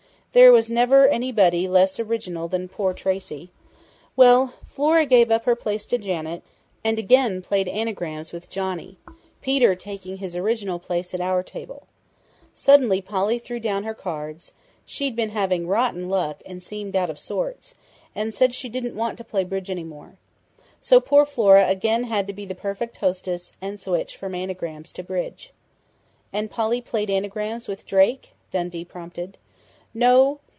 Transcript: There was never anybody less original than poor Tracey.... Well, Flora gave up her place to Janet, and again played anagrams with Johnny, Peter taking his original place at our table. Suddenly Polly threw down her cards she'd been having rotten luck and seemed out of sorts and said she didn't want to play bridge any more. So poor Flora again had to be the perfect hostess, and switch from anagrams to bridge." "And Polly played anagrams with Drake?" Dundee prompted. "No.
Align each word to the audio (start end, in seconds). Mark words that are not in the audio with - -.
There 0.33 0.53
was 0.53 0.69
never 0.71 1.09
anybody 1.09 1.67
less 1.67 1.99
original 1.99 2.47
than 2.47 2.69
poor 2.69 2.93
Tracey.... 2.93 3.51
Well, 4.15 4.53
Flora 4.65 5.05
gave 5.05 5.29
up 5.29 5.43
her 5.43 5.57
place 5.57 5.85
to 5.87 5.97
Janet, 5.97 6.41
and 6.85 6.97
again 6.97 7.41
played 7.41 7.67
anagrams 7.67 8.31
with 8.31 8.49
Johnny, 8.49 8.97
Peter 9.41 9.75
taking 9.75 10.19
his 10.19 10.33
original 10.37 10.79
place 10.79 11.13
at 11.13 11.19
our 11.19 11.43
table. 11.43 11.85
Suddenly 12.55 13.01
Polly 13.01 13.39
threw 13.39 13.59
down 13.59 13.83
her 13.83 13.93
cards 13.93 14.53
she'd 14.85 15.17
been 15.17 15.31
having 15.31 15.67
rotten 15.67 16.07
luck 16.07 16.41
and 16.45 16.63
seemed 16.63 16.95
out 16.95 17.09
of 17.09 17.19
sorts 17.19 17.75
and 18.15 18.33
said 18.33 18.53
she 18.53 18.69
didn't 18.69 18.95
want 18.95 19.17
to 19.17 19.25
play 19.25 19.43
bridge 19.43 19.69
any 19.69 19.83
more. 19.83 20.15
So 20.79 21.01
poor 21.01 21.25
Flora 21.25 21.67
again 21.67 22.05
had 22.05 22.25
to 22.27 22.33
be 22.33 22.45
the 22.45 22.55
perfect 22.55 22.95
hostess, 22.95 23.51
and 23.61 23.77
switch 23.77 24.15
from 24.15 24.33
anagrams 24.33 24.93
to 24.93 25.03
bridge." 25.03 25.51
"And 26.31 26.49
Polly 26.49 26.79
played 26.79 27.09
anagrams 27.09 27.67
with 27.67 27.85
Drake?" 27.85 28.31
Dundee 28.49 28.85
prompted. 28.85 29.37
"No. 29.93 30.39